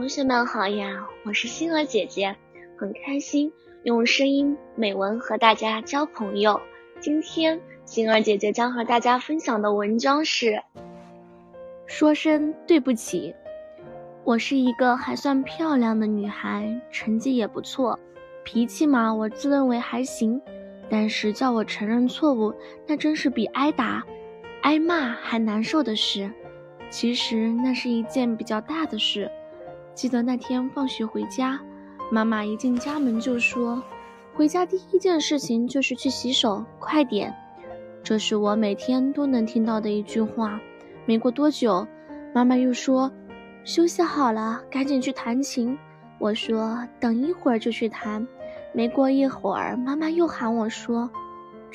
[0.00, 2.34] 同学们好呀，我是星儿姐姐，
[2.74, 6.58] 很开心用声音美文和大家交朋友。
[7.00, 10.62] 今天星儿姐姐将和大家分享的文章是：
[11.84, 13.34] 说声对不起。
[14.24, 18.00] 我是一个还算漂亮的女孩，成绩也不错，
[18.42, 20.40] 脾气嘛，我自认为还行。
[20.88, 22.54] 但是叫我承认错误，
[22.86, 24.02] 那真是比挨打、
[24.62, 26.32] 挨骂还难受的事。
[26.88, 29.30] 其实那是一件比较大的事。
[29.94, 31.60] 记得那天放学回家，
[32.10, 33.82] 妈妈一进家门就说
[34.34, 37.34] ：“回家第一件事情就是去洗手，快点。”
[38.02, 40.58] 这是我每天都能听到的一句话。
[41.04, 41.86] 没过多久，
[42.32, 43.10] 妈妈又说
[43.62, 45.76] ：“休息好了，赶紧去弹琴。”
[46.18, 48.26] 我说：“等一会儿就去弹。”
[48.72, 51.10] 没过一会儿，妈妈又喊我说：“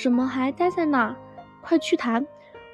[0.01, 1.15] 怎么还待在那儿？
[1.61, 2.25] 快去弹！”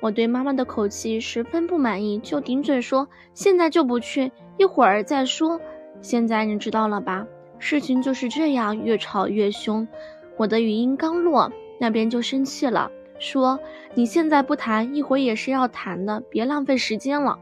[0.01, 5.61] 我对妈妈的口气十分不满意，就顶嘴说：“现在就不去，一会儿再说。”
[6.01, 7.27] 现在你知道了吧？
[7.59, 9.87] 事情就是这样，越吵越凶。
[10.37, 13.59] 我的语音刚落，那边就生气了，说
[13.93, 17.37] ：“你现在不弹，一会儿也是要弹的，别浪费时间了。”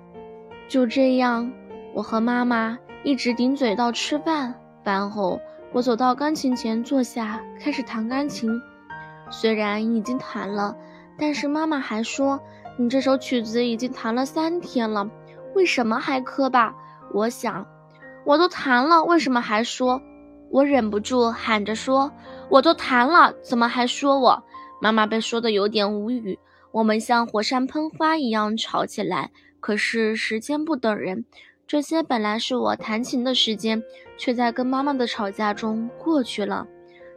[0.67, 1.49] 就这样，
[1.93, 4.53] 我和妈妈一直顶嘴到吃饭。
[4.83, 5.39] 饭后，
[5.71, 8.61] 我走到钢琴前坐下，开始弹钢琴。
[9.31, 10.75] 虽然已经弹了。
[11.19, 12.39] 但是妈妈还说，
[12.77, 15.09] 你这首曲子已经弹了三天了，
[15.53, 16.73] 为什么还磕巴？
[17.13, 17.67] 我想，
[18.25, 20.01] 我都弹了，为什么还说？
[20.49, 22.11] 我忍不住喊着说，
[22.49, 24.43] 我都弹了，怎么还说我？
[24.81, 26.39] 妈妈被说的有点无语。
[26.71, 29.31] 我们像火山喷发一样吵起来。
[29.59, 31.25] 可是时间不等人，
[31.67, 33.83] 这些本来是我弹琴的时间，
[34.17, 36.65] 却在跟妈妈的吵架中过去了，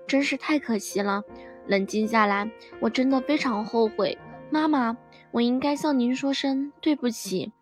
[0.08, 1.22] 真是太可惜了。
[1.66, 4.18] 冷静下来，我真的非常后悔，
[4.50, 4.96] 妈妈，
[5.30, 7.52] 我应该向您说声对不起。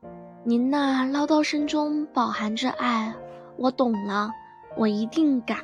[0.42, 3.14] 您那唠叨声中饱含着爱，
[3.56, 4.30] 我懂了，
[4.76, 5.56] 我一定改。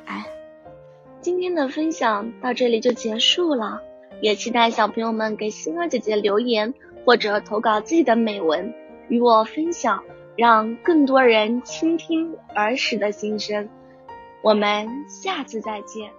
[1.19, 3.81] 今天的分享到这里就结束了，
[4.21, 6.73] 也期待小朋友们给星儿姐姐留言
[7.05, 8.73] 或者投稿自己的美文
[9.09, 10.03] 与我分享，
[10.35, 13.67] 让更多人倾听儿时的心声。
[14.43, 16.11] 我们下次再见。